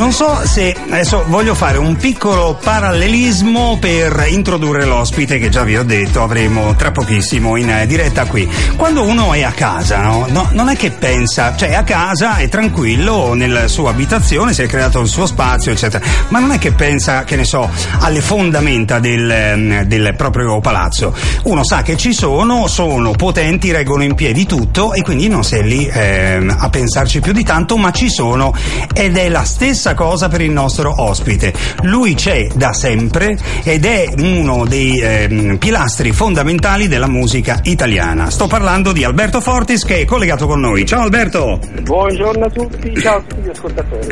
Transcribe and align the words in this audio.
Non 0.00 0.12
so 0.12 0.40
se 0.44 0.74
adesso 0.88 1.24
voglio 1.26 1.54
fare 1.54 1.76
un 1.76 1.94
piccolo 1.94 2.58
parallelismo 2.60 3.76
per 3.78 4.28
introdurre 4.30 4.86
l'ospite 4.86 5.38
che 5.38 5.50
già 5.50 5.62
vi 5.62 5.76
ho 5.76 5.84
detto 5.84 6.22
avremo 6.22 6.74
tra 6.74 6.90
pochissimo 6.90 7.56
in 7.56 7.84
diretta 7.86 8.24
qui. 8.24 8.48
Quando 8.76 9.02
uno 9.02 9.34
è 9.34 9.42
a 9.42 9.50
casa, 9.50 10.00
no? 10.00 10.26
No, 10.30 10.48
non 10.52 10.70
è 10.70 10.76
che 10.76 10.90
pensa, 10.90 11.54
cioè 11.54 11.68
è 11.68 11.74
a 11.74 11.82
casa, 11.82 12.36
è 12.36 12.48
tranquillo 12.48 13.34
nella 13.34 13.68
sua 13.68 13.90
abitazione, 13.90 14.54
si 14.54 14.62
è 14.62 14.66
creato 14.66 15.00
il 15.00 15.06
suo 15.06 15.26
spazio, 15.26 15.70
eccetera, 15.70 16.02
ma 16.28 16.38
non 16.38 16.52
è 16.52 16.58
che 16.58 16.72
pensa, 16.72 17.24
che 17.24 17.36
ne 17.36 17.44
so, 17.44 17.68
alle 17.98 18.22
fondamenta 18.22 19.00
del, 19.00 19.84
del 19.86 20.14
proprio 20.16 20.60
palazzo. 20.60 21.14
Uno 21.42 21.62
sa 21.62 21.82
che 21.82 21.98
ci 21.98 22.14
sono, 22.14 22.68
sono 22.68 23.10
potenti, 23.10 23.70
reggono 23.70 24.02
in 24.02 24.14
piedi 24.14 24.46
tutto 24.46 24.94
e 24.94 25.02
quindi 25.02 25.28
non 25.28 25.42
è 25.50 25.60
lì 25.60 25.86
eh, 25.86 26.42
a 26.48 26.70
pensarci 26.70 27.20
più 27.20 27.34
di 27.34 27.44
tanto, 27.44 27.76
ma 27.76 27.92
ci 27.92 28.08
sono 28.08 28.54
ed 28.94 29.18
è 29.18 29.28
la 29.28 29.44
stessa 29.44 29.88
cosa 29.94 30.28
per 30.28 30.40
il 30.40 30.50
nostro 30.50 30.94
ospite. 30.96 31.52
Lui 31.82 32.14
c'è 32.14 32.48
da 32.54 32.72
sempre 32.72 33.38
ed 33.62 33.84
è 33.84 34.08
uno 34.18 34.64
dei 34.64 34.98
eh, 34.98 35.56
pilastri 35.58 36.12
fondamentali 36.12 36.88
della 36.88 37.08
musica 37.08 37.60
italiana. 37.64 38.30
Sto 38.30 38.46
parlando 38.46 38.92
di 38.92 39.04
Alberto 39.04 39.40
Fortis 39.40 39.84
che 39.84 40.00
è 40.00 40.04
collegato 40.04 40.46
con 40.46 40.60
noi. 40.60 40.84
Ciao 40.84 41.02
Alberto! 41.02 41.58
Buongiorno 41.82 42.44
a 42.44 42.50
tutti, 42.50 42.94
ciao 43.00 43.18
a 43.18 43.22
tutti 43.22 43.42
gli 43.42 43.48
ascoltatori. 43.48 44.08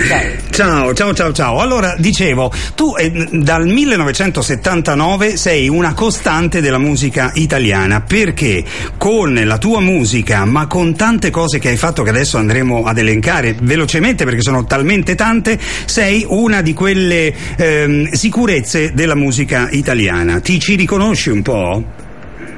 Ciao, 0.50 0.94
ciao, 0.94 0.94
ciao, 0.94 1.14
ciao. 1.14 1.32
ciao. 1.32 1.58
Allora, 1.60 1.94
dicevo, 1.98 2.52
tu 2.74 2.94
eh, 2.96 3.28
dal 3.32 3.66
1979 3.66 5.36
sei 5.36 5.68
una 5.68 5.94
costante 5.94 6.60
della 6.60 6.78
musica 6.78 7.30
italiana 7.34 8.00
perché 8.00 8.64
con 8.96 9.40
la 9.44 9.58
tua 9.58 9.80
musica, 9.80 10.44
ma 10.44 10.66
con 10.66 10.94
tante 10.96 11.30
cose 11.30 11.58
che 11.58 11.68
hai 11.68 11.76
fatto 11.76 12.02
che 12.02 12.10
adesso 12.10 12.38
andremo 12.38 12.84
ad 12.84 12.98
elencare 12.98 13.56
velocemente 13.60 14.24
perché 14.24 14.42
sono 14.42 14.64
talmente 14.64 15.14
tante, 15.14 15.58
sei 15.86 16.24
una 16.28 16.62
di 16.62 16.72
quelle 16.72 17.32
ehm, 17.56 18.10
sicurezze 18.10 18.92
della 18.92 19.14
musica 19.14 19.68
italiana. 19.70 20.40
Ti 20.40 20.58
ci 20.58 20.74
riconosci 20.74 21.30
un 21.30 21.42
po'? 21.42 21.82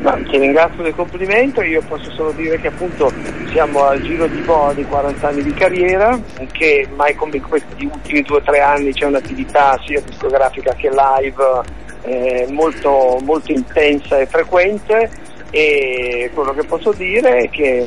No, 0.01 0.19
ti 0.31 0.39
ringrazio 0.39 0.83
del 0.83 0.95
complimento, 0.95 1.61
io 1.61 1.83
posso 1.87 2.11
solo 2.13 2.33
dire 2.33 2.59
che 2.59 2.69
appunto 2.69 3.13
siamo 3.51 3.85
al 3.85 4.01
giro 4.01 4.27
di 4.27 4.39
boa 4.39 4.73
di 4.73 4.83
40 4.83 5.29
anni 5.29 5.43
di 5.43 5.53
carriera, 5.53 6.19
che 6.53 6.89
mai 6.97 7.15
come 7.15 7.37
in 7.37 7.43
questi 7.43 7.85
ultimi 7.85 8.21
2-3 8.21 8.63
anni 8.63 8.93
c'è 8.95 9.05
un'attività 9.05 9.79
sia 9.85 10.01
discografica 10.01 10.73
che 10.73 10.89
live 10.89 11.63
eh, 12.03 12.47
molto, 12.51 13.19
molto 13.23 13.53
intensa 13.53 14.19
e 14.19 14.27
frequente 14.27 15.11
e 15.51 16.31
quello 16.33 16.55
che 16.55 16.65
posso 16.65 16.93
dire 16.93 17.39
è 17.41 17.51
che 17.51 17.87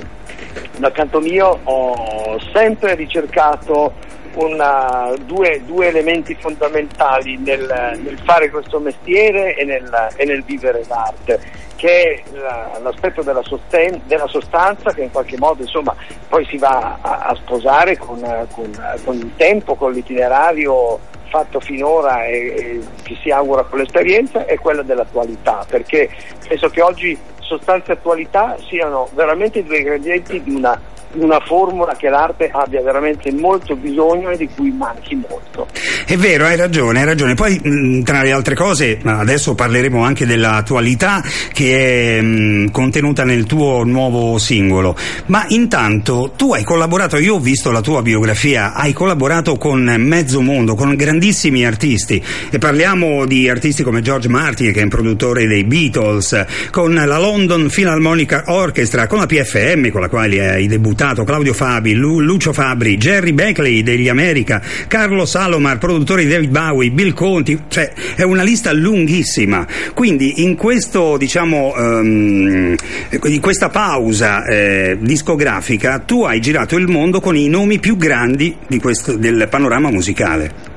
dal 0.78 0.92
canto 0.92 1.20
mio 1.20 1.60
ho 1.64 2.40
sempre 2.54 2.94
ricercato 2.94 3.94
una, 4.36 5.14
due, 5.26 5.62
due, 5.66 5.88
elementi 5.88 6.36
fondamentali 6.36 7.38
nel, 7.38 7.66
nel, 8.02 8.20
fare 8.24 8.50
questo 8.50 8.80
mestiere 8.80 9.56
e 9.56 9.64
nel, 9.64 10.10
e 10.16 10.26
nel 10.26 10.44
vivere 10.44 10.84
l'arte, 10.88 11.40
che 11.76 12.24
è 12.24 12.24
la, 12.34 12.80
l'aspetto 12.82 13.22
della, 13.22 13.44
sosten- 13.44 14.02
della, 14.06 14.28
sostanza 14.28 14.94
che 14.94 15.04
in 15.04 15.12
qualche 15.12 15.38
modo 15.38 15.62
insomma, 15.62 15.96
poi 16.28 16.46
si 16.46 16.58
va 16.58 16.98
a, 17.02 17.18
a 17.20 17.36
sposare 17.36 17.98
con, 17.98 18.20
con, 18.52 18.72
con, 19.04 19.16
il 19.16 19.32
tempo, 19.36 19.76
con 19.76 19.92
l'itinerario 19.92 21.00
fatto 21.34 21.60
finora 21.60 22.26
e, 22.26 22.80
che 23.02 23.18
si 23.24 23.32
augura 23.32 23.64
con 23.64 23.80
l'esperienza, 23.80 24.46
è 24.46 24.60
quella 24.60 24.84
dell'attualità, 24.84 25.66
perché 25.68 26.08
penso 26.48 26.70
che 26.70 26.82
oggi 26.84 27.18
sostanza 27.40 27.92
e 27.92 27.96
attualità 27.96 28.56
siano 28.70 29.10
veramente 29.16 29.64
due 29.64 29.80
ingredienti 29.80 30.44
di 30.44 30.54
una 30.54 30.80
una 31.14 31.40
formula 31.46 31.96
che 31.96 32.10
l'arte 32.10 32.50
abbia 32.52 32.82
veramente 32.82 33.32
molto 33.32 33.76
bisogno 33.76 34.30
e 34.30 34.38
di 34.38 34.50
cui 34.56 34.72
manchi 34.72 35.16
molto. 35.16 35.68
È 36.06 36.16
vero, 36.16 36.46
hai 36.46 36.56
ragione, 36.56 37.00
hai 37.00 37.06
ragione. 37.06 37.36
Poi 37.36 38.02
tra 38.04 38.24
le 38.24 38.32
altre 38.32 38.56
cose, 38.56 39.00
adesso 39.04 39.56
parleremo 39.56 40.04
anche 40.04 40.26
dell'attualità 40.26 41.22
che 41.52 42.18
è 42.18 42.22
mh, 42.22 42.72
contenuta 42.72 43.24
nel 43.24 43.46
tuo 43.46 43.84
nuovo 43.84 44.38
singolo. 44.38 44.96
Ma 45.28 45.46
intanto 45.50 46.34
tu 46.36 46.54
hai 46.54 46.64
collaborato, 46.64 47.18
io 47.18 47.36
ho 47.36 47.40
visto 47.40 47.72
la 47.72 47.82
tua 47.82 48.02
biografia, 48.02 48.74
hai 48.74 48.94
collaborato 48.94 49.58
con 49.58 49.84
mezzo 50.00 50.42
mondo, 50.42 50.76
con 50.76 50.96
grandissimi 50.96 51.23
artisti 51.64 52.22
e 52.50 52.58
parliamo 52.58 53.26
di 53.26 53.48
artisti 53.48 53.82
come 53.84 54.02
George 54.02 54.28
Martin 54.28 54.74
che 54.74 54.82
è 54.82 54.84
un 54.84 54.90
produttore 54.90 55.48
dei 55.48 55.64
Beatles, 55.64 56.46
con 56.70 56.94
la 56.94 57.18
London 57.18 57.70
Philharmonic 57.70 58.44
Orchestra, 58.48 59.08
con 59.08 59.20
la 59.20 59.26
PFM 59.26 59.90
con 59.90 60.02
la 60.02 60.10
quale 60.10 60.50
hai 60.50 60.68
debuttato 60.68 61.24
Claudio 61.24 61.54
Fabi, 61.54 61.94
Lu, 61.94 62.20
Lucio 62.20 62.52
Fabri, 62.52 62.98
Jerry 62.98 63.32
Beckley 63.32 63.84
degli 63.84 64.10
America, 64.10 64.62
Carlo 64.88 65.26
Salomar, 65.26 65.78
produttore 65.78 66.24
di 66.24 66.30
David 66.30 66.50
Bowie, 66.50 66.92
Bill 66.92 67.14
Conti, 67.14 67.58
cioè 67.70 67.94
è 68.16 68.24
una 68.24 68.44
lista 68.44 68.74
lunghissima. 68.74 69.66
Quindi 69.94 70.44
in 70.44 70.56
questo, 70.56 71.16
diciamo, 71.18 71.74
um, 71.76 72.76
in 73.24 73.40
questa 73.40 73.70
pausa 73.70 74.46
eh, 74.46 74.98
discografica 75.00 76.00
tu 76.00 76.24
hai 76.26 76.42
girato 76.42 76.76
il 76.76 76.88
mondo 76.88 77.22
con 77.22 77.38
i 77.38 77.48
nomi 77.48 77.80
più 77.80 77.96
grandi 77.96 78.56
questo, 78.80 79.16
del 79.16 79.48
panorama 79.50 79.90
musicale. 79.90 80.73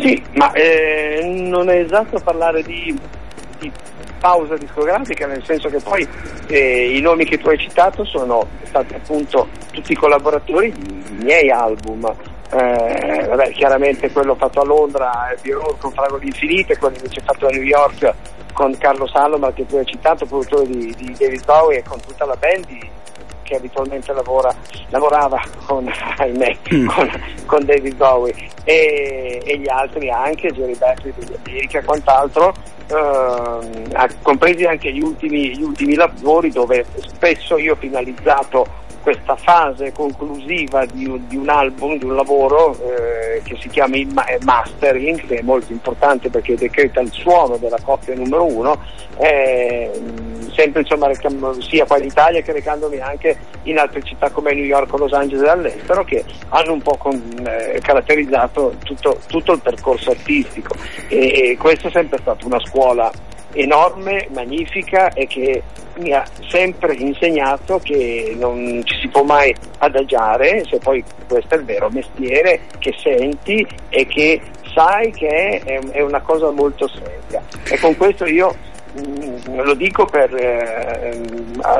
Sì, 0.00 0.22
ma 0.34 0.52
eh, 0.52 1.22
non 1.24 1.68
è 1.68 1.80
esatto 1.80 2.20
parlare 2.22 2.62
di, 2.62 2.96
di 3.58 3.70
pausa 4.18 4.56
discografica, 4.56 5.26
nel 5.26 5.44
senso 5.44 5.68
che 5.68 5.80
poi 5.80 6.06
eh, 6.46 6.96
i 6.96 7.00
nomi 7.00 7.24
che 7.24 7.38
tu 7.38 7.48
hai 7.48 7.58
citato 7.58 8.04
sono 8.04 8.46
stati 8.64 8.94
appunto 8.94 9.48
tutti 9.72 9.94
collaboratori 9.94 10.72
di 10.72 11.18
miei 11.22 11.50
album. 11.50 12.04
Eh, 12.50 13.26
vabbè, 13.28 13.50
chiaramente 13.50 14.10
quello 14.10 14.34
fatto 14.34 14.60
a 14.60 14.64
Londra, 14.64 15.34
The 15.42 15.52
Road 15.52 15.78
con 15.78 15.92
Fragoli 15.92 16.26
Infinite, 16.26 16.78
quello 16.78 16.96
invece 16.96 17.20
fatto 17.20 17.46
a 17.46 17.50
New 17.50 17.62
York 17.62 18.14
con 18.52 18.76
Carlo 18.78 19.06
Salomar 19.06 19.52
che 19.52 19.66
tu 19.66 19.76
hai 19.76 19.84
citato, 19.84 20.26
produttore 20.26 20.66
di, 20.66 20.94
di 20.96 21.14
David 21.16 21.44
Bowie 21.44 21.78
e 21.78 21.82
con 21.82 22.00
tutta 22.00 22.24
la 22.24 22.34
band 22.36 22.66
di, 22.66 22.90
che 23.48 23.56
abitualmente 23.56 24.12
lavora, 24.12 24.54
lavorava 24.90 25.42
con, 25.64 25.90
ahimè, 26.18 26.56
mm. 26.74 26.86
con, 26.86 27.10
con, 27.46 27.64
David 27.64 27.94
Bowie 27.94 28.34
e, 28.64 29.42
e, 29.42 29.58
gli 29.58 29.68
altri 29.68 30.10
anche, 30.10 30.52
Jerry 30.52 30.76
Beckley 30.76 31.14
degli 31.16 31.34
America 31.44 31.78
e 31.78 31.84
quant'altro, 31.84 32.54
eh, 32.88 34.08
compresi 34.20 34.64
anche 34.64 34.92
gli 34.92 35.00
ultimi, 35.00 35.56
gli 35.56 35.62
ultimi 35.62 35.94
lavori 35.94 36.50
dove 36.50 36.84
spesso 36.98 37.56
io 37.56 37.72
ho 37.72 37.76
finalizzato 37.76 38.86
questa 39.02 39.36
fase 39.36 39.92
conclusiva 39.92 40.84
di, 40.86 41.10
di, 41.26 41.36
un 41.36 41.48
album, 41.48 41.98
di 41.98 42.04
un 42.04 42.14
lavoro 42.14 42.72
eh, 42.74 43.42
che 43.42 43.56
si 43.60 43.68
chiama 43.68 43.96
il 43.96 44.08
mastering, 44.42 45.26
che 45.26 45.36
è 45.36 45.42
molto 45.42 45.72
importante 45.72 46.28
perché 46.30 46.56
decreta 46.56 47.00
il 47.00 47.12
suono 47.12 47.56
della 47.56 47.78
coppia 47.82 48.14
numero 48.14 48.44
uno, 48.44 48.80
eh, 49.18 49.90
sempre 50.52 50.80
insomma 50.80 51.10
sia 51.60 51.84
qua 51.84 51.98
in 51.98 52.04
Italia 52.04 52.40
che 52.40 52.52
recandomi 52.52 52.98
anche 52.98 53.38
in 53.64 53.78
altre 53.78 54.02
città 54.02 54.30
come 54.30 54.54
New 54.54 54.64
York 54.64 54.90
Los 54.98 55.12
Angeles 55.12 55.44
e 55.44 55.50
all'estero 55.50 56.04
che 56.04 56.24
hanno 56.48 56.72
un 56.72 56.82
po' 56.82 56.96
con, 56.96 57.20
eh, 57.46 57.78
caratterizzato 57.80 58.74
tutto, 58.84 59.18
tutto, 59.26 59.52
il 59.52 59.60
percorso 59.60 60.10
artistico. 60.10 60.74
E, 61.08 61.50
e 61.50 61.56
questa 61.56 61.88
è 61.88 61.90
sempre 61.90 62.18
stata 62.18 62.44
una 62.46 62.60
scuola 62.60 63.10
enorme, 63.60 64.28
magnifica 64.32 65.10
e 65.12 65.26
che 65.26 65.62
mi 65.98 66.12
ha 66.12 66.24
sempre 66.48 66.94
insegnato 66.94 67.80
che 67.82 68.34
non 68.38 68.82
ci 68.84 68.96
si 69.00 69.08
può 69.08 69.24
mai 69.24 69.54
adagiare 69.78 70.62
se 70.68 70.78
poi 70.78 71.02
questo 71.26 71.54
è 71.54 71.58
il 71.58 71.64
vero 71.64 71.88
mestiere 71.90 72.60
che 72.78 72.94
senti 72.96 73.66
e 73.88 74.06
che 74.06 74.40
sai 74.72 75.10
che 75.10 75.60
è, 75.64 75.78
è 75.90 76.00
una 76.00 76.20
cosa 76.20 76.50
molto 76.50 76.88
seria. 76.88 77.42
E 77.68 77.78
con 77.80 77.96
questo 77.96 78.26
io 78.26 78.54
mh, 78.92 79.50
mm, 79.50 79.60
lo 79.60 79.74
dico 79.74 80.04
per 80.04 80.32
eh, 80.34 81.20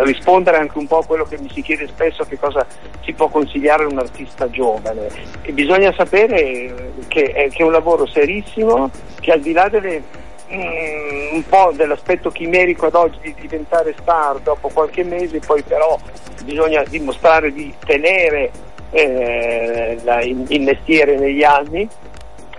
rispondere 0.03 0.57
anche 0.57 0.79
un 0.79 0.87
po' 0.89 0.99
a 0.99 1.07
quello 1.07 1.25
che 1.25 1.39
mi 1.39 1.49
si 1.53 1.63
chiede 1.63 1.87
spesso 1.87 2.25
che 2.25 2.39
cosa 2.39 2.67
si 3.05 3.13
può 3.13 3.29
consigliare 3.29 3.85
a 3.85 3.89
un 3.89 3.99
artista 3.99 4.51
giovane. 4.51 5.09
E 5.43 5.53
bisogna 5.53 5.93
sapere 5.93 6.93
che 7.07 7.33
è, 7.33 7.49
che 7.49 7.63
è 7.63 7.65
un 7.65 7.73
lavoro 7.73 8.05
serissimo, 8.07 8.91
che 9.21 9.31
al 9.31 9.41
di 9.41 9.53
là 9.53 9.69
delle 9.69 10.03
Mm, 10.51 11.35
un 11.35 11.45
po' 11.47 11.73
dell'aspetto 11.75 12.31
chimerico 12.31 12.87
ad 12.87 12.95
oggi 12.95 13.19
di 13.21 13.35
diventare 13.39 13.95
star 14.01 14.39
dopo 14.39 14.69
qualche 14.69 15.05
mese, 15.05 15.41
poi 15.41 15.63
però 15.63 15.99
bisogna 16.43 16.83
dimostrare 16.85 17.53
di 17.53 17.75
tenere 17.85 18.51
eh, 18.91 19.99
la, 20.05 20.23
il, 20.23 20.47
il, 20.49 20.63
mestiere 20.63 21.19
negli 21.19 21.43
anni. 21.43 21.87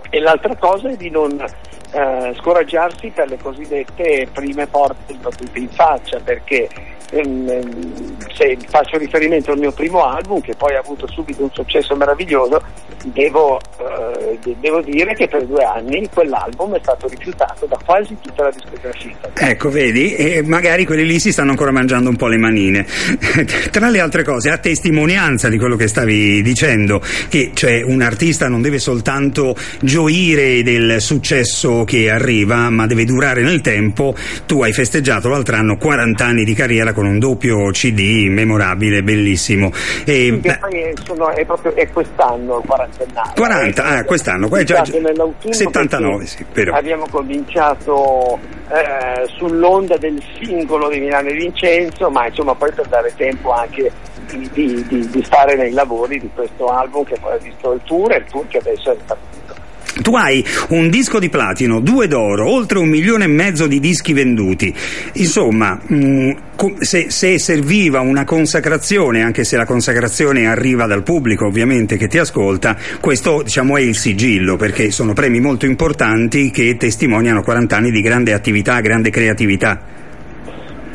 E 0.08 0.20
l'altra 0.20 0.54
cosa 0.56 0.90
è 0.90 0.96
di 0.96 1.10
non, 1.10 1.44
eh, 1.92 2.34
scoraggiarsi 2.38 3.10
per 3.10 3.28
le 3.28 3.38
cosiddette 3.38 4.28
prime 4.32 4.66
porte 4.66 5.14
battute 5.14 5.58
in 5.58 5.68
faccia 5.68 6.20
perché 6.22 6.68
ehm, 7.10 8.16
se 8.32 8.56
faccio 8.68 8.96
riferimento 8.98 9.52
al 9.52 9.58
mio 9.58 9.72
primo 9.72 10.04
album 10.04 10.40
che 10.40 10.54
poi 10.54 10.74
ha 10.74 10.78
avuto 10.78 11.06
subito 11.08 11.42
un 11.42 11.50
successo 11.52 11.96
meraviglioso 11.96 12.62
devo, 13.06 13.58
eh, 13.78 14.38
devo 14.60 14.80
dire 14.82 15.14
che 15.14 15.26
per 15.26 15.44
due 15.46 15.64
anni 15.64 16.08
quell'album 16.12 16.76
è 16.76 16.80
stato 16.82 17.08
rifiutato 17.08 17.66
da 17.66 17.78
quasi 17.84 18.16
tutta 18.20 18.44
la 18.44 18.50
discografia. 18.50 19.16
Ecco 19.34 19.70
vedi? 19.70 20.14
E 20.14 20.42
magari 20.42 20.84
quelli 20.84 21.06
lì 21.06 21.18
si 21.18 21.32
stanno 21.32 21.50
ancora 21.50 21.70
mangiando 21.70 22.10
un 22.10 22.16
po' 22.16 22.28
le 22.28 22.36
manine. 22.36 22.86
Tra 23.70 23.88
le 23.88 24.00
altre 24.00 24.22
cose 24.22 24.50
a 24.50 24.58
testimonianza 24.58 25.48
di 25.48 25.58
quello 25.58 25.76
che 25.76 25.88
stavi 25.88 26.42
dicendo 26.42 27.00
che 27.28 27.52
cioè, 27.54 27.82
un 27.82 28.02
artista 28.02 28.48
non 28.48 28.60
deve 28.60 28.78
soltanto 28.78 29.56
gioire 29.80 30.62
del 30.62 31.00
successo 31.00 31.79
che 31.84 32.10
arriva 32.10 32.70
ma 32.70 32.86
deve 32.86 33.04
durare 33.04 33.42
nel 33.42 33.60
tempo 33.60 34.14
tu 34.46 34.62
hai 34.62 34.72
festeggiato 34.72 35.28
l'altro 35.28 35.56
anno 35.56 35.76
40 35.76 36.24
anni 36.24 36.44
di 36.44 36.54
carriera 36.54 36.92
con 36.92 37.06
un 37.06 37.18
doppio 37.18 37.70
CD 37.70 38.28
memorabile, 38.28 39.02
bellissimo. 39.02 39.70
E, 40.04 40.40
sì, 40.42 40.56
poi 40.58 40.94
sono, 41.04 41.30
è, 41.30 41.44
proprio, 41.44 41.74
è 41.74 41.88
quest'anno 41.90 42.58
il 42.58 42.66
quarantennale. 42.66 43.32
40, 43.34 43.84
ah, 43.84 44.04
quest'anno, 44.04 44.48
qua, 44.48 44.62
già, 44.62 44.84
79, 44.84 46.26
sì, 46.26 46.44
però. 46.50 46.74
Abbiamo 46.74 47.06
cominciato 47.10 48.38
eh, 48.70 49.26
sull'onda 49.36 49.96
del 49.96 50.22
singolo 50.40 50.88
di 50.88 51.00
Milano 51.00 51.28
e 51.28 51.34
Vincenzo, 51.34 52.10
ma 52.10 52.26
insomma 52.26 52.54
poi 52.54 52.72
per 52.72 52.86
dare 52.86 53.12
tempo 53.16 53.52
anche 53.52 53.90
di, 54.26 54.48
di, 54.52 54.84
di, 54.86 55.08
di 55.08 55.24
stare 55.24 55.56
nei 55.56 55.72
lavori 55.72 56.18
di 56.20 56.30
questo 56.34 56.66
album 56.66 57.04
che 57.04 57.16
poi 57.20 57.32
ha 57.32 57.38
visto 57.38 57.72
il 57.72 57.80
tour 57.84 58.12
e 58.12 58.18
il 58.18 58.24
tour 58.30 58.46
che 58.46 58.58
adesso 58.58 58.92
è 58.92 58.96
partito 59.04 59.59
tu 60.02 60.14
hai 60.16 60.44
un 60.68 60.88
disco 60.88 61.18
di 61.18 61.28
platino, 61.28 61.80
due 61.80 62.08
d'oro, 62.08 62.48
oltre 62.48 62.78
un 62.78 62.88
milione 62.88 63.24
e 63.24 63.28
mezzo 63.28 63.66
di 63.66 63.80
dischi 63.80 64.12
venduti. 64.12 64.74
Insomma, 65.14 65.78
mh, 65.80 65.94
mm, 65.94 66.30
se, 66.78 67.10
se, 67.10 67.38
serviva 67.38 68.00
una 68.00 68.24
consacrazione, 68.24 69.22
anche 69.22 69.44
se 69.44 69.56
la 69.56 69.64
consacrazione 69.64 70.46
arriva 70.46 70.86
dal 70.86 71.02
pubblico 71.02 71.46
ovviamente 71.46 71.96
che 71.96 72.08
ti 72.08 72.18
ascolta, 72.18 72.76
questo 73.00 73.42
diciamo, 73.42 73.76
è 73.76 73.80
il 73.80 73.96
sigillo, 73.96 74.56
perché 74.56 74.90
sono 74.90 75.12
premi 75.12 75.40
molto 75.40 75.66
importanti 75.66 76.50
che 76.50 76.76
testimoniano 76.76 77.42
40 77.42 77.76
anni 77.76 77.90
di 77.90 78.00
grande 78.00 78.32
attività, 78.32 78.80
grande 78.80 79.10
creatività. 79.10 79.80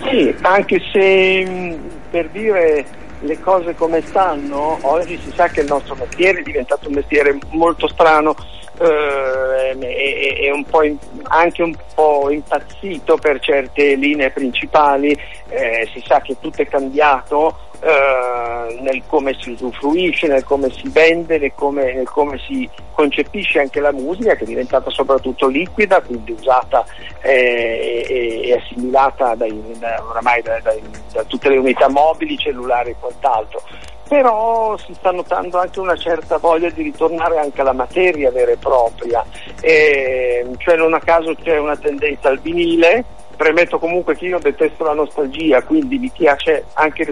Sì, 0.09 0.33
anche 0.41 0.79
se 0.91 1.45
mm, 1.47 1.73
per 2.11 2.29
dire 2.29 2.85
le 3.21 3.39
cose 3.39 3.73
come 3.75 4.01
stanno, 4.05 4.77
oggi 4.81 5.19
si 5.23 5.31
sa 5.33 5.47
che 5.47 5.61
il 5.61 5.67
nostro 5.67 5.95
mestiere 5.95 6.39
è 6.39 6.43
diventato 6.43 6.87
un 6.87 6.95
mestiere 6.95 7.37
molto 7.51 7.87
strano 7.87 8.35
eh, 8.79 9.77
è, 9.77 10.39
è 10.41 10.51
un 10.51 10.65
in, 10.83 10.97
anche 11.23 11.61
un 11.61 11.75
po' 11.93 12.29
impazzito 12.29 13.17
per 13.17 13.39
certe 13.39 13.95
linee 13.95 14.31
principali, 14.31 15.17
eh, 15.49 15.87
si 15.93 16.03
sa 16.05 16.21
che 16.21 16.35
tutto 16.39 16.61
è 16.61 16.67
cambiato 16.67 17.57
eh, 17.79 18.79
nel 18.81 19.03
come 19.07 19.35
si 19.39 19.51
usufruisce, 19.51 20.27
nel 20.27 20.43
come 20.43 20.69
si 20.71 20.89
vende, 20.89 21.37
nel 21.37 21.53
come, 21.53 21.93
nel 21.93 22.09
come, 22.09 22.37
si 22.39 22.69
concepisce 22.91 23.59
anche 23.59 23.79
la 23.79 23.91
musica 23.91 24.35
che 24.35 24.43
è 24.43 24.47
diventata 24.47 24.89
soprattutto 24.89 25.47
liquida, 25.47 26.01
quindi 26.01 26.31
usata 26.31 26.85
eh, 27.21 28.43
e, 28.43 28.53
assimilata 28.53 29.35
dai, 29.35 29.61
da, 29.77 30.03
oramai 30.03 30.41
da, 30.41 30.59
da, 30.61 30.73
da 31.11 31.23
tutte 31.25 31.49
le 31.49 31.57
unità 31.57 31.89
mobili, 31.89 32.37
cellulari 32.37 32.91
e 32.91 32.95
quant'altro 32.99 33.61
però 34.07 34.77
si 34.77 34.93
sta 34.93 35.11
notando 35.11 35.57
anche 35.57 35.79
una 35.79 35.95
certa 35.95 36.37
voglia 36.37 36.69
di 36.69 36.83
ritornare 36.83 37.39
anche 37.39 37.61
alla 37.61 37.73
materia 37.73 38.31
vera 38.31 38.51
e 38.51 38.57
propria, 38.57 39.25
e, 39.61 40.45
cioè 40.57 40.75
non 40.75 40.93
a 40.93 40.99
caso 40.99 41.35
c'è 41.41 41.57
una 41.57 41.75
tendenza 41.75 42.29
al 42.29 42.39
vinile, 42.39 43.03
premetto 43.35 43.79
comunque 43.79 44.15
che 44.15 44.25
io 44.25 44.39
detesto 44.39 44.83
la 44.83 44.93
nostalgia, 44.93 45.63
quindi 45.63 45.97
mi 45.97 46.09
piace 46.09 46.65
anche 46.73 47.05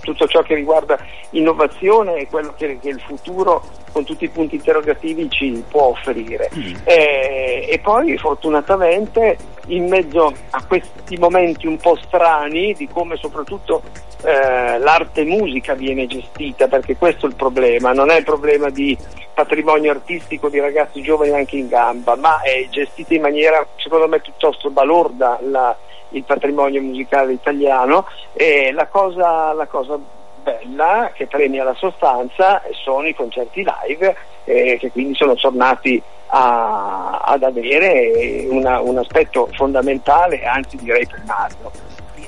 tutto 0.00 0.26
ciò 0.26 0.42
che 0.42 0.54
riguarda 0.54 0.98
innovazione 1.30 2.16
e 2.16 2.28
quello 2.28 2.54
che, 2.56 2.78
che 2.80 2.88
il 2.88 3.00
futuro 3.00 3.62
con 3.92 4.04
tutti 4.04 4.24
i 4.24 4.28
punti 4.28 4.56
interrogativi 4.56 5.30
ci 5.30 5.64
può 5.68 5.88
offrire. 5.88 6.50
Mm. 6.56 6.74
Eh, 6.84 7.68
e 7.70 7.78
poi 7.78 8.18
fortunatamente 8.18 9.36
in 9.68 9.88
mezzo 9.88 10.32
a 10.50 10.64
questi 10.66 11.16
momenti 11.16 11.66
un 11.66 11.76
po' 11.76 11.96
strani 11.96 12.74
di 12.74 12.88
come 12.88 13.16
soprattutto 13.16 13.82
eh, 14.24 14.78
l'arte 14.78 15.24
musica 15.24 15.74
viene 15.74 16.06
gestita, 16.06 16.66
perché 16.66 16.96
questo 16.96 17.26
è 17.26 17.28
il 17.28 17.36
problema, 17.36 17.92
non 17.92 18.10
è 18.10 18.16
il 18.16 18.24
problema 18.24 18.70
di 18.70 18.96
patrimonio 19.34 19.90
artistico 19.90 20.48
di 20.48 20.60
ragazzi 20.60 21.02
giovani 21.02 21.32
anche 21.32 21.56
in 21.56 21.68
gamba, 21.68 22.16
ma 22.16 22.40
è 22.40 22.66
gestita 22.70 23.14
in 23.14 23.20
maniera 23.20 23.66
secondo 23.76 24.08
me 24.08 24.20
piuttosto 24.20 24.70
balorda 24.70 25.38
la, 25.54 25.76
il 26.10 26.24
patrimonio 26.24 26.82
musicale 26.82 27.32
italiano 27.32 28.06
e 28.32 28.72
la 28.72 28.86
cosa, 28.86 29.52
la 29.52 29.66
cosa 29.66 29.96
bella 30.42 31.10
che 31.14 31.26
premia 31.26 31.64
la 31.64 31.74
sostanza 31.74 32.60
sono 32.72 33.06
i 33.06 33.14
concerti 33.14 33.64
live 33.64 34.16
eh, 34.44 34.76
che 34.78 34.90
quindi 34.90 35.14
sono 35.14 35.34
tornati 35.34 36.02
a, 36.26 37.22
ad 37.24 37.42
avere 37.44 38.46
una, 38.50 38.80
un 38.80 38.98
aspetto 38.98 39.48
fondamentale, 39.52 40.44
anzi 40.44 40.76
direi 40.76 41.06
primario. 41.06 41.70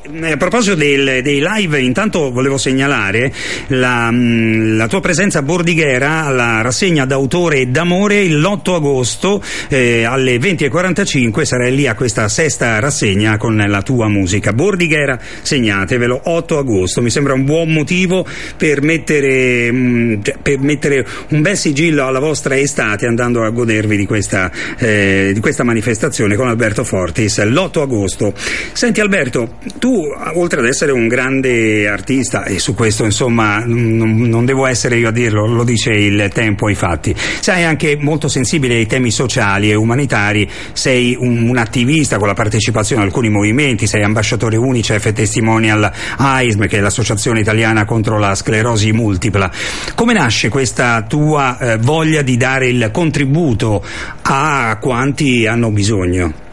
Eh, 0.09 0.31
a 0.31 0.37
proposito 0.37 0.77
del, 0.77 1.21
dei 1.23 1.43
live, 1.45 1.81
intanto 1.81 2.31
volevo 2.31 2.59
segnalare 2.59 3.33
la, 3.69 4.09
mm, 4.11 4.77
la, 4.77 4.87
tua 4.87 5.01
presenza 5.01 5.41
a 5.41 5.43
Bordighera 5.43 6.25
alla 6.25 6.61
rassegna 6.61 7.05
d'autore 7.05 7.59
e 7.59 7.67
d'amore 7.67 8.25
l'8 8.29 8.75
agosto 8.75 9.43
eh, 9.69 10.05
alle 10.05 10.37
20.45 10.37 11.43
sarai 11.43 11.75
lì 11.75 11.89
a 11.89 11.95
questa 11.95 12.29
sesta 12.29 12.79
rassegna 12.79 13.37
con 13.37 13.57
la 13.57 13.83
tua 13.83 14.09
musica. 14.09 14.53
Bordighera, 14.53 15.19
segnatevelo, 15.43 16.21
8 16.25 16.59
agosto, 16.59 17.03
mi 17.03 17.11
sembra 17.11 17.35
un 17.35 17.45
buon 17.45 17.73
motivo 17.73 18.25
per 18.57 18.83
mettere, 18.83 19.73
mh, 19.73 19.77
mm, 19.77 20.23
cioè, 20.23 20.37
per 20.41 20.59
mettere 20.61 21.05
un 21.31 21.43
bel 21.43 21.57
sigillo 21.57 22.07
alla 22.07 22.21
vostra 22.21 22.57
estate 22.57 23.07
andando 23.07 23.43
a 23.43 23.51
godervi 23.51 23.97
di 23.97 24.07
questa, 24.07 24.53
eh, 24.79 25.33
di 25.35 25.41
questa 25.41 25.65
manifestazione 25.65 26.37
con 26.37 26.47
Alberto 26.47 26.85
Fortis 26.85 27.43
l'8 27.43 27.81
agosto. 27.81 28.33
Senti 28.73 29.01
Alberto, 29.01 29.55
tu 29.79 29.96
oltre 30.35 30.61
ad 30.61 30.67
essere 30.67 30.93
un 30.93 31.09
grande 31.09 31.89
artista, 31.89 32.45
e 32.45 32.59
su 32.59 32.75
questo 32.75 33.05
insomma 33.05 33.63
non, 33.65 34.21
non, 34.29 34.45
devo 34.45 34.67
essere 34.67 34.97
io 34.97 35.09
a 35.09 35.13
dirlo, 35.13 35.47
lo 35.47 35.65
dice 35.65 35.91
il 35.91 36.31
tempo 36.33 36.69
e 36.69 36.73
i 36.73 36.75
fatti, 36.75 37.15
sei 37.41 37.65
anche 37.65 37.97
molto 37.99 38.29
sensibile 38.29 38.75
ai 38.75 38.87
temi 38.87 39.11
sociali 39.11 39.71
e 39.71 39.75
umanitari, 39.75 40.49
sei 40.73 41.17
un, 41.19 41.49
un 41.49 41.57
attivista 41.57 42.19
con 42.19 42.27
la 42.27 42.35
partecipazione 42.35 43.03
a 43.03 43.05
alcuni 43.05 43.29
movimenti, 43.29 43.87
sei 43.87 44.03
ambasciatore 44.03 44.57
Unicef 44.57 45.07
e 45.07 45.13
testimonial 45.13 45.91
AISM, 46.17 46.67
che 46.67 46.79
è 46.79 46.81
l'associazione 46.81 47.41
italiana 47.41 47.85
contro 47.85 48.19
la 48.19 48.35
sclerosi 48.35 48.93
multipla. 48.93 49.51
Come 49.95 50.13
nasce 50.13 50.49
questa 50.49 51.03
tua 51.03 51.59
eh, 51.59 51.79
voglia 51.79 52.23
di 52.23 52.37
dare 52.37 52.69
il 52.69 52.91
contributo 52.93 53.85
a 54.23 54.79
quanti 54.81 55.47
hanno 55.47 55.71
bisogno? 55.71 56.46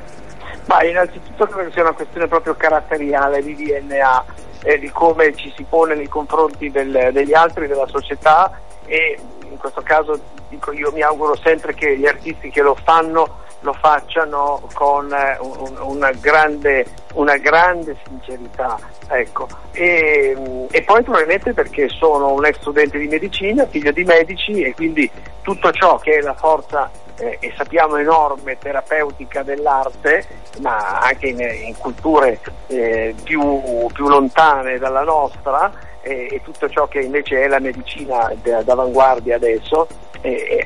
Ma 0.65 0.83
innanzitutto 0.83 1.45
credo 1.47 1.71
sia 1.71 1.81
una 1.81 1.91
questione 1.91 2.27
proprio 2.27 2.55
caratteriale 2.55 3.43
di 3.43 3.55
DNA 3.55 4.25
e 4.63 4.79
di 4.79 4.89
come 4.89 5.35
ci 5.35 5.51
si 5.55 5.63
pone 5.67 5.95
nei 5.95 6.07
confronti 6.07 6.71
del, 6.71 7.09
degli 7.11 7.33
altri, 7.33 7.67
della 7.67 7.87
società 7.87 8.59
e 8.85 9.19
in 9.49 9.57
questo 9.57 9.81
caso 9.81 10.19
dico 10.49 10.71
io 10.71 10.91
mi 10.91 11.01
auguro 11.01 11.35
sempre 11.35 11.73
che 11.73 11.97
gli 11.97 12.05
artisti 12.05 12.49
che 12.49 12.61
lo 12.61 12.75
fanno 12.81 13.41
lo 13.63 13.73
facciano 13.73 14.61
con 14.73 15.11
eh, 15.11 15.37
un, 15.39 15.77
una, 15.79 16.11
grande, 16.11 16.85
una, 17.13 17.37
grande, 17.37 17.97
sincerità. 18.05 18.77
Ecco. 19.07 19.47
E, 19.71 20.67
e, 20.69 20.81
poi 20.83 21.01
probabilmente 21.03 21.53
perché 21.53 21.89
sono 21.89 22.33
un 22.33 22.45
ex 22.45 22.59
studente 22.59 22.97
di 22.97 23.07
medicina, 23.07 23.65
figlio 23.65 23.91
di 23.91 24.03
medici 24.03 24.61
e 24.61 24.73
quindi 24.73 25.09
tutto 25.41 25.71
ciò 25.71 25.97
che 25.97 26.17
è 26.17 26.21
la 26.21 26.33
forza 26.33 26.89
eh, 27.17 27.37
e 27.39 27.53
sappiamo 27.55 27.97
enorme 27.97 28.57
terapeutica 28.57 29.43
dell'arte, 29.43 30.25
ma 30.61 30.99
anche 30.99 31.27
in, 31.27 31.39
in 31.39 31.77
culture 31.77 32.39
eh, 32.67 33.15
più, 33.23 33.87
più, 33.91 34.07
lontane 34.07 34.77
dalla 34.77 35.03
nostra, 35.03 35.71
eh, 36.01 36.27
e 36.31 36.41
tutto 36.43 36.69
ciò 36.69 36.87
che 36.87 36.99
invece 36.99 37.43
è 37.43 37.47
la 37.47 37.59
medicina 37.59 38.33
d'avanguardia 38.41 39.35
adesso, 39.35 39.87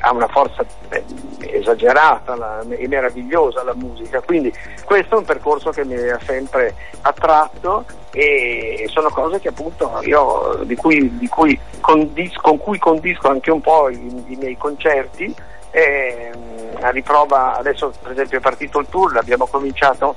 ha 0.00 0.12
una 0.12 0.28
forza 0.28 0.64
eh, 0.90 1.02
esagerata 1.40 2.64
e 2.68 2.86
meravigliosa 2.86 3.64
la 3.64 3.74
musica, 3.74 4.20
quindi 4.20 4.52
questo 4.84 5.16
è 5.16 5.18
un 5.18 5.24
percorso 5.24 5.70
che 5.70 5.84
mi 5.84 5.96
ha 5.96 6.20
sempre 6.24 6.74
attratto 7.00 7.84
e 8.12 8.86
sono 8.88 9.10
cose 9.10 9.40
che 9.40 9.48
appunto 9.48 10.00
io 10.02 10.60
di 10.62 10.76
cui, 10.76 11.18
di 11.18 11.28
cui 11.28 11.58
condis, 11.80 12.34
con 12.36 12.56
cui 12.58 12.78
condisco 12.78 13.28
anche 13.28 13.50
un 13.50 13.60
po' 13.60 13.88
i, 13.88 14.24
i 14.28 14.36
miei 14.36 14.56
concerti 14.56 15.34
e, 15.78 16.30
a 16.80 16.90
riprova 16.90 17.56
adesso 17.56 17.92
per 18.02 18.12
esempio 18.12 18.38
è 18.38 18.40
partito 18.40 18.80
il 18.80 18.88
tour, 18.88 19.16
abbiamo 19.16 19.46
cominciato 19.46 20.14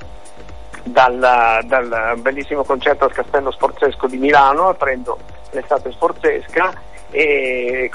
dal, 0.83 1.59
dal 1.63 2.15
bellissimo 2.17 2.63
concerto 2.63 3.05
al 3.05 3.11
Castello 3.11 3.51
Sforzesco 3.51 4.07
di 4.07 4.17
Milano, 4.17 4.73
prendo 4.73 5.17
l'estate 5.51 5.91
sforzesca 5.91 6.89
e, 7.11 7.89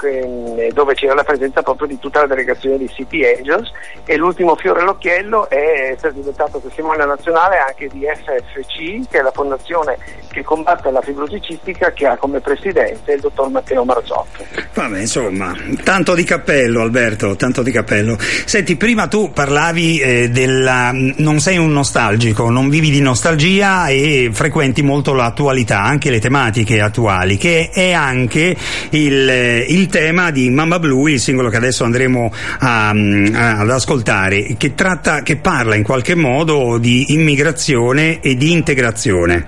dove 0.73 0.93
c'era 0.93 1.13
la 1.13 1.23
presenza 1.23 1.61
proprio 1.61 1.87
di 1.87 1.99
tutta 1.99 2.21
la 2.21 2.27
delegazione 2.27 2.77
di 2.77 2.89
City 2.89 3.23
Angels 3.25 3.71
e 4.05 4.15
l'ultimo 4.15 4.55
fiore 4.55 4.81
all'occhiello 4.81 5.49
è 5.49 5.91
essere 5.93 6.13
diventato 6.13 6.59
testimone 6.59 7.03
nazionale 7.03 7.57
anche 7.57 7.87
di 7.87 8.05
FFC 8.05 9.09
che 9.09 9.19
è 9.19 9.21
la 9.21 9.31
fondazione 9.31 9.97
che 10.37 10.43
combatte 10.43 10.91
la 10.91 11.01
fibrosi 11.01 11.41
cistica 11.41 11.91
che 11.91 12.05
ha 12.05 12.15
come 12.15 12.39
presidente 12.39 13.13
il 13.13 13.21
dottor 13.21 13.49
Matteo 13.49 13.83
Marzotto. 13.83 14.45
Vabbè, 14.73 14.99
insomma, 14.99 15.55
tanto 15.83 16.13
di 16.13 16.23
cappello 16.23 16.81
Alberto, 16.81 17.35
tanto 17.35 17.63
di 17.63 17.71
cappello. 17.71 18.17
Senti, 18.19 18.75
prima 18.75 19.07
tu 19.07 19.31
parlavi 19.31 19.99
eh, 19.99 20.29
della... 20.29 20.91
non 20.93 21.39
sei 21.39 21.57
un 21.57 21.71
nostalgico, 21.71 22.51
non 22.51 22.69
vivi 22.69 22.91
di 22.91 23.01
nostalgia 23.01 23.87
e 23.87 24.29
frequenti 24.31 24.83
molto 24.83 25.13
l'attualità, 25.13 25.81
anche 25.81 26.11
le 26.11 26.19
tematiche 26.19 26.81
attuali, 26.81 27.37
che 27.37 27.71
è 27.73 27.93
anche 27.93 28.55
il, 28.91 29.06
eh, 29.13 29.65
il 29.67 29.87
tema 29.87 30.31
di 30.31 30.49
Mamma 30.49 30.79
Blue, 30.79 31.11
il 31.11 31.19
singolo 31.19 31.49
che 31.49 31.57
adesso 31.57 31.83
andremo 31.83 32.31
a, 32.59 32.89
a, 32.89 33.59
ad 33.59 33.69
ascoltare, 33.69 34.55
che, 34.57 34.73
tratta, 34.73 35.21
che 35.21 35.37
parla 35.37 35.75
in 35.75 35.83
qualche 35.83 36.15
modo 36.15 36.77
di 36.77 37.13
immigrazione 37.13 38.19
e 38.19 38.35
di 38.35 38.51
integrazione. 38.51 39.45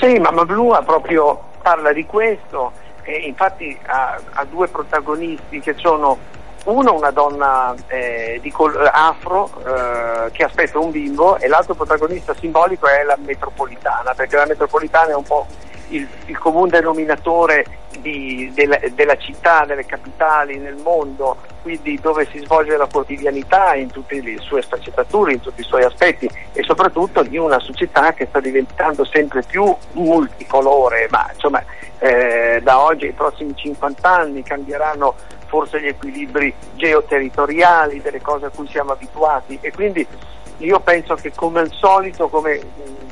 Sì, 0.00 0.18
Mamma 0.18 0.44
Blue 0.44 0.80
proprio 0.84 1.50
parla 1.62 1.92
di 1.92 2.04
questo 2.04 2.72
e 3.04 3.16
infatti 3.26 3.76
ha, 3.86 4.20
ha 4.32 4.44
due 4.44 4.68
protagonisti 4.68 5.60
che 5.60 5.74
sono 5.76 6.18
uno 6.64 6.94
una 6.94 7.10
donna 7.10 7.74
eh, 7.88 8.40
col- 8.52 8.88
afro 8.92 9.50
eh, 9.64 10.30
che 10.30 10.44
aspetta 10.44 10.78
un 10.78 10.90
bimbo 10.90 11.36
e 11.38 11.48
l'altro 11.48 11.74
protagonista 11.74 12.34
simbolico 12.38 12.86
è 12.86 13.02
la 13.02 13.16
metropolitana, 13.24 14.14
perché 14.14 14.36
la 14.36 14.46
metropolitana 14.46 15.10
è 15.10 15.14
un 15.14 15.24
po' 15.24 15.46
il, 15.96 16.08
il 16.26 16.38
comune 16.38 16.70
denominatore 16.70 17.64
di, 18.00 18.50
della, 18.54 18.78
della, 18.94 19.16
città, 19.16 19.64
delle 19.64 19.86
capitali 19.86 20.58
nel 20.58 20.76
mondo, 20.76 21.36
quindi 21.62 21.98
dove 22.00 22.26
si 22.30 22.38
svolge 22.40 22.76
la 22.76 22.86
quotidianità 22.86 23.74
in 23.74 23.90
tutte 23.90 24.20
le 24.20 24.38
sue 24.38 24.62
sfaccettature, 24.62 25.32
in 25.32 25.40
tutti 25.40 25.60
i 25.60 25.64
suoi 25.64 25.84
aspetti 25.84 26.28
e 26.52 26.62
soprattutto 26.62 27.22
di 27.22 27.36
una 27.36 27.60
società 27.60 28.12
che 28.12 28.26
sta 28.26 28.40
diventando 28.40 29.04
sempre 29.04 29.42
più 29.42 29.74
multicolore, 29.92 31.06
ma 31.10 31.28
insomma 31.32 31.62
eh, 31.98 32.60
da 32.62 32.80
oggi 32.80 33.06
ai 33.06 33.12
prossimi 33.12 33.54
50 33.54 34.08
anni 34.08 34.42
cambieranno 34.42 35.14
forse 35.46 35.80
gli 35.80 35.86
equilibri 35.86 36.52
geoterritoriali 36.74 38.00
delle 38.00 38.20
cose 38.20 38.46
a 38.46 38.50
cui 38.50 38.66
siamo 38.66 38.92
abituati 38.92 39.58
e 39.60 39.70
quindi 39.70 40.06
io 40.64 40.80
penso 40.80 41.14
che 41.14 41.32
come 41.34 41.60
al 41.60 41.72
solito, 41.72 42.28
come 42.28 42.60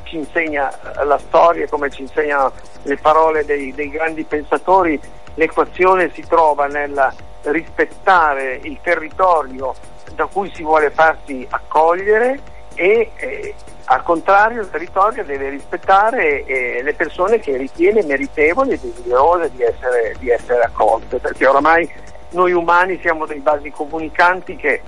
ci 0.03 0.17
insegna 0.17 0.71
la 1.03 1.17
storia, 1.17 1.67
come 1.67 1.89
ci 1.89 2.01
insegnano 2.01 2.51
le 2.83 2.97
parole 2.97 3.45
dei, 3.45 3.73
dei 3.73 3.89
grandi 3.89 4.23
pensatori, 4.23 4.99
l'equazione 5.35 6.11
si 6.13 6.25
trova 6.27 6.67
nel 6.67 7.13
rispettare 7.43 8.59
il 8.63 8.77
territorio 8.81 9.73
da 10.15 10.25
cui 10.27 10.51
si 10.53 10.63
vuole 10.63 10.91
farsi 10.91 11.45
accogliere 11.49 12.39
e 12.75 13.11
eh, 13.15 13.55
al 13.85 14.03
contrario 14.03 14.61
il 14.61 14.69
territorio 14.69 15.23
deve 15.23 15.49
rispettare 15.49 16.45
eh, 16.45 16.81
le 16.81 16.93
persone 16.93 17.39
che 17.39 17.57
ritiene 17.57 18.03
meritevoli 18.03 18.71
e 18.71 18.79
desiderose 18.79 19.51
di 19.51 19.63
essere, 19.63 20.15
di 20.19 20.29
essere 20.29 20.61
accolte, 20.61 21.17
perché 21.17 21.45
oramai 21.47 21.89
noi 22.29 22.53
umani 22.53 22.99
siamo 23.01 23.25
dei 23.25 23.39
basi 23.39 23.71
comunicanti 23.71 24.55
che 24.55 24.81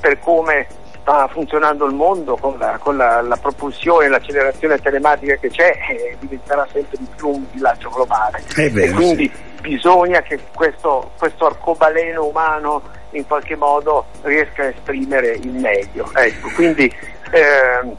per 0.00 0.18
come 0.20 0.66
sta 1.06 1.28
funzionando 1.28 1.86
il 1.86 1.94
mondo 1.94 2.36
con 2.36 2.56
la, 2.58 2.78
con 2.78 2.96
la, 2.96 3.20
la 3.20 3.36
propulsione 3.36 4.06
e 4.06 4.08
l'accelerazione 4.08 4.80
telematica 4.80 5.36
che 5.36 5.50
c'è 5.50 5.72
eh, 5.88 6.16
diventerà 6.18 6.66
sempre 6.72 6.96
di 6.98 7.06
più 7.14 7.28
un 7.28 7.44
villaggio 7.52 7.90
globale 7.90 8.42
vero, 8.56 8.80
e 8.80 8.90
quindi 8.90 9.30
sì. 9.32 9.60
bisogna 9.60 10.20
che 10.22 10.40
questo, 10.52 11.12
questo, 11.16 11.46
arcobaleno 11.46 12.24
umano 12.24 12.82
in 13.10 13.24
qualche 13.24 13.54
modo 13.54 14.06
riesca 14.22 14.64
a 14.64 14.66
esprimere 14.66 15.36
il 15.36 15.52
meglio 15.52 16.10
ecco, 16.12 16.48
quindi 16.56 16.92
eh, 17.30 17.94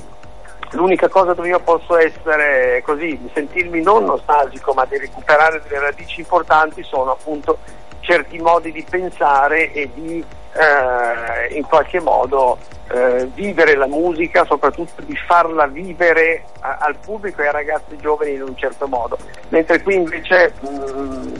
l'unica 0.71 1.07
cosa 1.07 1.33
dove 1.33 1.47
io 1.47 1.59
posso 1.61 1.97
essere 1.97 2.81
così, 2.83 3.17
sentirmi 3.33 3.81
non 3.81 4.03
nostalgico 4.03 4.73
ma 4.73 4.83
di 4.83 4.97
recuperare 4.97 5.61
delle 5.65 5.79
radici 5.79 6.19
importanti 6.19 6.83
sono 6.83 7.11
appunto 7.11 7.57
certi 8.01 8.37
modi 8.39 8.73
di 8.73 8.85
pensare 8.87 9.71
e 9.71 9.89
di 9.93 10.21
eh, 10.53 11.55
in 11.55 11.63
qualche 11.63 12.01
modo 12.01 12.57
eh, 12.89 13.29
vivere 13.33 13.75
la 13.75 13.87
musica, 13.87 14.45
soprattutto 14.45 15.01
di 15.01 15.15
farla 15.15 15.67
vivere 15.67 16.43
a, 16.61 16.77
al 16.81 16.95
pubblico 16.97 17.41
e 17.41 17.47
ai 17.47 17.51
ragazzi 17.51 17.97
giovani 17.97 18.33
in 18.33 18.41
un 18.41 18.55
certo 18.55 18.87
modo. 18.87 19.17
Mentre 19.49 19.81
qui 19.81 19.95
invece 19.95 20.53
mh, 20.59 20.67
mm, 20.67 21.33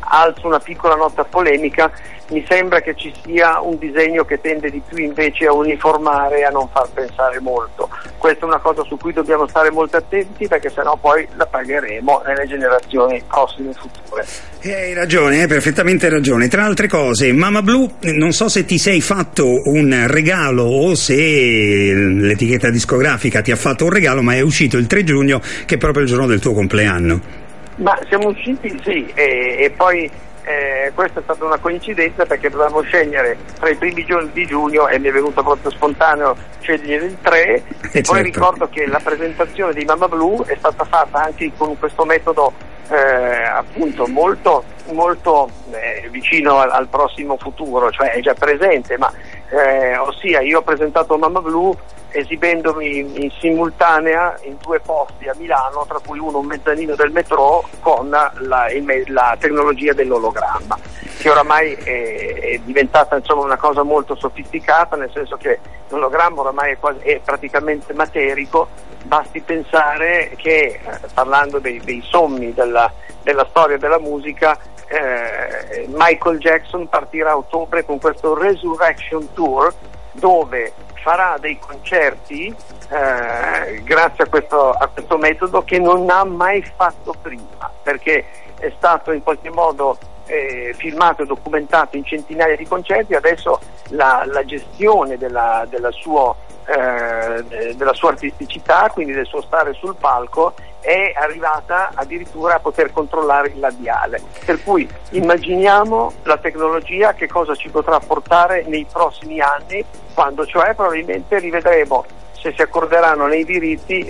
alzo 0.00 0.46
una 0.46 0.60
piccola 0.60 0.94
nota 0.94 1.24
polemica, 1.24 1.90
mi 2.32 2.44
sembra 2.48 2.80
che 2.80 2.94
ci 2.94 3.12
sia 3.22 3.60
un 3.60 3.78
disegno 3.78 4.24
che 4.24 4.40
tende 4.40 4.70
di 4.70 4.80
più 4.86 4.96
invece 4.96 5.46
a 5.46 5.52
uniformare 5.52 6.38
e 6.38 6.44
a 6.44 6.50
non 6.50 6.68
far 6.72 6.88
pensare 6.92 7.38
molto. 7.40 7.90
Questa 8.16 8.44
è 8.44 8.48
una 8.48 8.58
cosa 8.58 8.82
su 8.84 8.96
cui 8.96 9.12
dobbiamo 9.12 9.46
stare 9.46 9.70
molto 9.70 9.98
attenti 9.98 10.48
perché 10.48 10.70
sennò 10.70 10.96
poi 10.96 11.28
la 11.36 11.46
pagheremo 11.46 12.22
nelle 12.24 12.46
generazioni 12.46 13.22
prossime 13.26 13.70
e 13.70 13.74
future. 13.74 14.24
E 14.60 14.74
hai 14.74 14.94
ragione, 14.94 15.42
hai 15.42 15.46
perfettamente 15.46 16.08
ragione. 16.08 16.48
Tra 16.48 16.64
altre 16.64 16.88
cose, 16.88 17.32
Mama 17.32 17.60
Blue, 17.60 17.88
non 18.14 18.32
so 18.32 18.48
se 18.48 18.64
ti 18.64 18.78
sei 18.78 19.00
fatto 19.00 19.44
un 19.64 20.04
regalo 20.06 20.62
o 20.62 20.94
se 20.94 21.14
l'etichetta 21.14 22.70
discografica 22.70 23.42
ti 23.42 23.50
ha 23.50 23.56
fatto 23.56 23.84
un 23.84 23.90
regalo, 23.90 24.22
ma 24.22 24.34
è 24.34 24.40
uscito 24.40 24.78
il 24.78 24.86
3 24.86 25.04
giugno 25.04 25.40
che 25.66 25.74
è 25.74 25.78
proprio 25.78 26.04
il 26.04 26.08
giorno 26.08 26.26
del 26.26 26.40
tuo 26.40 26.52
compleanno. 26.52 27.41
Ma 27.76 27.98
siamo 28.08 28.28
usciti 28.28 28.78
sì, 28.82 29.10
e, 29.14 29.56
e 29.58 29.70
poi 29.70 30.10
eh, 30.44 30.90
questa 30.94 31.20
è 31.20 31.22
stata 31.22 31.44
una 31.44 31.58
coincidenza 31.58 32.26
perché 32.26 32.50
dovevamo 32.50 32.82
scegliere 32.82 33.38
tra 33.58 33.70
i 33.70 33.76
primi 33.76 34.04
giorni 34.04 34.30
di 34.32 34.44
giugno 34.44 34.88
e 34.88 34.98
mi 34.98 35.08
è 35.08 35.12
venuto 35.12 35.42
proprio 35.42 35.70
spontaneo 35.70 36.36
scegliere 36.60 37.06
il 37.06 37.16
3 37.20 37.42
eh, 37.42 37.54
e 37.54 37.62
certo. 37.92 38.12
poi 38.12 38.22
ricordo 38.22 38.68
che 38.68 38.86
la 38.86 39.00
presentazione 39.02 39.72
di 39.72 39.84
Mamma 39.84 40.08
Blu 40.08 40.44
è 40.44 40.56
stata 40.58 40.84
fatta 40.84 41.22
anche 41.24 41.50
con 41.56 41.78
questo 41.78 42.04
metodo 42.04 42.52
eh, 42.88 43.44
appunto 43.44 44.06
molto, 44.06 44.64
molto 44.90 45.48
eh, 45.70 46.08
vicino 46.10 46.58
al, 46.58 46.70
al, 46.70 46.88
prossimo 46.88 47.36
futuro, 47.38 47.90
cioè 47.90 48.10
è 48.10 48.20
già 48.20 48.34
presente, 48.34 48.98
ma 48.98 49.10
eh, 49.48 49.96
ossia 49.96 50.40
io 50.40 50.58
ho 50.58 50.62
presentato 50.62 51.16
Mamma 51.16 51.40
Blu 51.40 51.74
esibendomi 52.12 52.98
in, 52.98 53.30
simultanea 53.38 54.38
in 54.42 54.56
due 54.60 54.80
posti 54.80 55.28
a 55.28 55.34
Milano, 55.36 55.84
tra 55.86 55.98
cui 56.04 56.18
uno 56.18 56.38
un 56.38 56.46
mezzanino 56.46 56.94
del 56.94 57.10
metro 57.10 57.68
con 57.80 58.08
la, 58.10 58.70
il, 58.70 59.04
la 59.08 59.36
tecnologia 59.38 59.92
dell'ologramma, 59.92 60.78
che 61.18 61.30
oramai 61.30 61.72
è, 61.72 62.38
è 62.38 62.58
diventata 62.64 63.16
insomma, 63.16 63.42
una 63.42 63.56
cosa 63.56 63.82
molto 63.82 64.14
sofisticata, 64.14 64.96
nel 64.96 65.10
senso 65.12 65.36
che 65.36 65.58
l'ologramma 65.88 66.40
oramai 66.40 66.72
è, 66.72 66.78
quasi, 66.78 67.00
è 67.00 67.20
praticamente 67.24 67.92
materico, 67.92 68.68
basti 69.04 69.40
pensare 69.40 70.32
che, 70.36 70.80
eh, 70.82 70.98
parlando 71.14 71.58
dei, 71.58 71.80
dei 71.80 72.02
sommi 72.04 72.52
della, 72.52 72.92
della 73.22 73.46
storia 73.48 73.78
della 73.78 73.98
musica, 73.98 74.58
eh, 74.86 75.86
Michael 75.88 76.38
Jackson 76.38 76.88
partirà 76.88 77.30
a 77.30 77.36
ottobre 77.38 77.84
con 77.84 77.98
questo 77.98 78.38
Resurrection 78.38 79.32
Tour 79.32 79.72
dove 80.12 80.72
farà 81.02 81.36
dei 81.38 81.58
concerti 81.58 82.54
eh, 82.88 83.82
grazie 83.82 84.24
a 84.24 84.28
questo, 84.28 84.70
a 84.70 84.88
questo, 84.88 85.18
metodo 85.18 85.62
che 85.62 85.78
non 85.78 86.08
ha 86.08 86.24
mai 86.24 86.62
fatto 86.62 87.14
prima 87.20 87.70
perché 87.82 88.24
è 88.58 88.72
stato 88.76 89.12
in 89.12 89.22
qualche 89.22 89.50
modo 89.50 89.98
eh, 90.26 90.74
filmato 90.76 91.22
e 91.22 91.26
documentato 91.26 91.96
in 91.96 92.04
centinaia 92.04 92.56
di 92.56 92.66
concerti. 92.66 93.14
Adesso 93.14 93.60
la, 93.88 94.24
la 94.26 94.44
gestione 94.44 95.18
della, 95.18 95.66
della, 95.68 95.90
sua, 95.90 96.34
eh, 96.66 97.74
della 97.74 97.92
sua 97.92 98.10
artisticità 98.10 98.88
quindi 98.90 99.12
del 99.12 99.26
suo 99.26 99.42
stare 99.42 99.72
sul 99.74 99.96
palco 99.96 100.54
è 100.82 101.12
arrivata 101.16 101.92
addirittura 101.94 102.56
a 102.56 102.58
poter 102.58 102.92
controllare 102.92 103.48
il 103.48 103.60
labiale. 103.60 104.20
Per 104.44 104.62
cui 104.62 104.86
immaginiamo 105.10 106.12
la 106.24 106.36
tecnologia 106.36 107.14
che 107.14 107.28
cosa 107.28 107.54
ci 107.54 107.70
potrà 107.70 107.98
portare 108.00 108.64
nei 108.66 108.86
prossimi 108.90 109.40
anni, 109.40 109.84
quando 110.12 110.44
cioè 110.44 110.74
probabilmente 110.74 111.38
rivedremo 111.38 112.04
se 112.32 112.52
si 112.56 112.60
accorderanno 112.60 113.26
nei 113.28 113.44
diritti, 113.44 114.04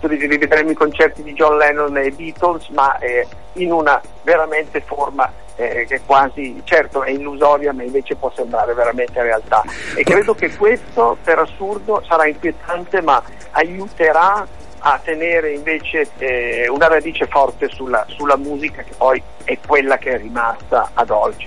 rivedremo 0.00 0.70
i 0.70 0.74
concerti 0.74 1.22
di 1.22 1.32
John 1.32 1.56
Lennon 1.56 1.96
e 1.96 2.10
Beatles, 2.10 2.68
ma 2.68 2.98
eh, 2.98 3.26
in 3.54 3.72
una 3.72 3.98
veramente 4.22 4.82
forma 4.82 5.32
eh, 5.56 5.86
che 5.88 6.02
quasi, 6.04 6.60
certo 6.64 7.02
è 7.02 7.10
illusoria, 7.10 7.72
ma 7.72 7.82
invece 7.82 8.14
può 8.16 8.30
sembrare 8.34 8.74
veramente 8.74 9.22
realtà. 9.22 9.64
E 9.96 10.04
credo 10.04 10.34
che 10.34 10.54
questo 10.54 11.16
per 11.24 11.38
assurdo 11.38 12.02
sarà 12.06 12.26
inquietante, 12.26 13.00
ma 13.00 13.22
aiuterà 13.52 14.46
a 14.80 15.00
tenere 15.02 15.52
invece 15.52 16.08
eh, 16.18 16.68
una 16.68 16.88
radice 16.88 17.26
forte 17.26 17.68
sulla, 17.68 18.04
sulla 18.08 18.36
musica 18.36 18.82
che 18.82 18.92
poi 18.96 19.22
è 19.44 19.58
quella 19.66 19.96
che 19.96 20.10
è 20.10 20.18
rimasta 20.18 20.90
ad 20.92 21.10
oggi. 21.10 21.46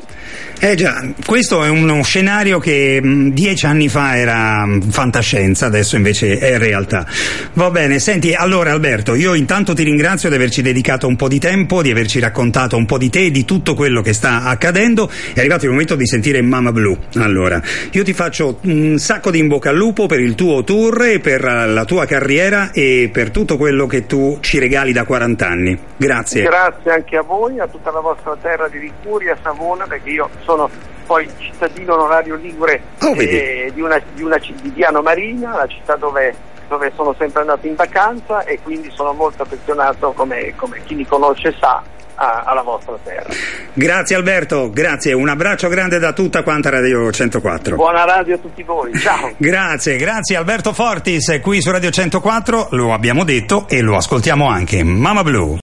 Eh 0.59 0.75
già, 0.75 1.03
questo 1.25 1.63
è 1.63 1.69
uno 1.69 2.01
scenario 2.03 2.59
che 2.59 2.99
mh, 3.01 3.29
dieci 3.31 3.65
anni 3.65 3.89
fa 3.89 4.17
era 4.17 4.65
mh, 4.65 4.89
fantascienza, 4.89 5.67
adesso 5.67 5.95
invece 5.95 6.37
è 6.37 6.57
realtà. 6.57 7.05
Va 7.53 7.69
bene, 7.69 7.99
senti, 7.99 8.33
allora 8.33 8.71
Alberto, 8.71 9.13
io 9.13 9.33
intanto 9.35 9.73
ti 9.73 9.83
ringrazio 9.83 10.29
di 10.29 10.35
averci 10.35 10.61
dedicato 10.61 11.07
un 11.07 11.15
po' 11.15 11.27
di 11.27 11.39
tempo, 11.39 11.81
di 11.81 11.91
averci 11.91 12.19
raccontato 12.19 12.75
un 12.75 12.85
po' 12.85 12.97
di 12.97 13.09
te, 13.09 13.29
di 13.29 13.45
tutto 13.45 13.75
quello 13.75 14.01
che 14.01 14.13
sta 14.13 14.43
accadendo. 14.43 15.09
È 15.33 15.39
arrivato 15.39 15.65
il 15.65 15.71
momento 15.71 15.95
di 15.95 16.07
sentire 16.07 16.41
Mama 16.41 16.71
Blue. 16.71 16.97
Allora, 17.15 17.61
io 17.91 18.03
ti 18.03 18.13
faccio 18.13 18.59
un 18.63 18.97
sacco 18.97 19.29
di 19.29 19.39
in 19.39 19.47
bocca 19.47 19.69
al 19.69 19.75
lupo 19.75 20.07
per 20.07 20.19
il 20.19 20.35
tuo 20.35 20.63
tour 20.63 21.03
e 21.03 21.19
per 21.19 21.43
la 21.43 21.85
tua 21.85 22.05
carriera 22.05 22.71
e 22.71 23.09
per 23.11 23.20
tutto 23.29 23.57
quello 23.57 23.85
che 23.85 24.07
tu 24.07 24.39
ci 24.41 24.57
regali 24.57 24.91
da 24.91 25.05
40 25.05 25.47
anni. 25.47 25.79
Grazie. 25.95 26.43
Grazie 26.43 26.91
anche 26.91 27.17
a 27.17 27.21
voi, 27.21 27.59
a 27.59 27.67
tutta 27.67 27.91
la 27.91 27.99
vostra 27.99 28.35
terra 28.41 28.67
di 28.67 28.79
Liguria, 28.79 29.37
Savona, 29.43 29.85
perché 29.85 30.09
io 30.09 30.29
sono 30.43 30.69
poi 31.05 31.27
cittadino 31.37 31.95
onorario 31.95 32.35
ligure 32.35 32.81
Oh, 33.01 33.15
eh, 33.15 33.71
di, 33.73 33.81
una, 33.81 34.01
di, 34.13 34.23
una, 34.23 34.37
di 34.37 34.71
Diano 34.71 35.01
Marina, 35.01 35.55
la 35.55 35.67
città 35.67 35.95
dove, 35.95 36.33
dove 36.71 36.89
sono 36.95 37.13
sempre 37.17 37.41
andato 37.41 37.67
in 37.67 37.75
vacanza 37.75 38.43
e 38.45 38.57
quindi 38.63 38.89
sono 38.95 39.11
molto 39.11 39.43
affezionato, 39.43 40.13
come, 40.13 40.53
come 40.55 40.81
chi 40.85 40.95
mi 40.95 41.05
conosce 41.05 41.53
sa, 41.59 41.83
a- 42.15 42.43
alla 42.45 42.61
vostra 42.61 42.97
terra. 43.03 43.27
Grazie 43.73 44.15
Alberto, 44.15 44.69
grazie, 44.69 45.11
un 45.11 45.27
abbraccio 45.27 45.67
grande 45.67 45.99
da 45.99 46.13
tutta 46.13 46.43
quanta 46.43 46.69
Radio 46.69 47.11
104. 47.11 47.75
Buona 47.75 48.05
radio 48.05 48.35
a 48.35 48.37
tutti 48.37 48.63
voi, 48.63 48.97
ciao! 48.97 49.31
Grazie, 49.35 49.97
grazie 49.97 50.37
Alberto 50.37 50.71
Fortis, 50.71 51.39
qui 51.41 51.61
su 51.61 51.71
Radio 51.71 51.89
104, 51.89 52.69
lo 52.71 52.93
abbiamo 52.93 53.25
detto 53.25 53.65
e 53.67 53.81
lo 53.81 53.97
ascoltiamo 53.97 54.47
anche. 54.47 54.81
Mama 54.81 55.23
Blue. 55.23 55.57